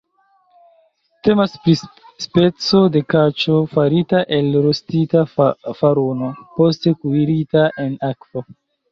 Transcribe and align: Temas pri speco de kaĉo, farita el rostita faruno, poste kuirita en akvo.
Temas 1.25 1.51
pri 1.65 1.73
speco 2.23 2.79
de 2.95 3.01
kaĉo, 3.13 3.57
farita 3.73 4.21
el 4.37 4.49
rostita 4.67 5.21
faruno, 5.35 6.31
poste 6.55 6.95
kuirita 7.03 7.67
en 7.85 7.93
akvo. 8.09 8.45